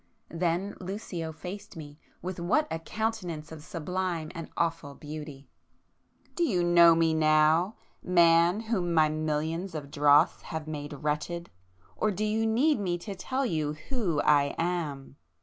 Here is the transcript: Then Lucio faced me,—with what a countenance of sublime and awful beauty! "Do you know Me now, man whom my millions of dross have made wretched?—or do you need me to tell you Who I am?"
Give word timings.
Then 0.31 0.75
Lucio 0.79 1.31
faced 1.31 1.77
me,—with 1.77 2.39
what 2.39 2.67
a 2.71 2.79
countenance 2.79 3.51
of 3.51 3.63
sublime 3.63 4.31
and 4.33 4.49
awful 4.57 4.95
beauty! 4.95 5.47
"Do 6.33 6.43
you 6.43 6.63
know 6.63 6.95
Me 6.95 7.13
now, 7.13 7.75
man 8.01 8.61
whom 8.61 8.95
my 8.95 9.09
millions 9.09 9.75
of 9.75 9.91
dross 9.91 10.41
have 10.41 10.67
made 10.67 10.93
wretched?—or 10.93 12.09
do 12.09 12.25
you 12.25 12.47
need 12.47 12.79
me 12.79 12.97
to 12.97 13.13
tell 13.13 13.45
you 13.45 13.73
Who 13.89 14.19
I 14.21 14.55
am?" 14.57 15.17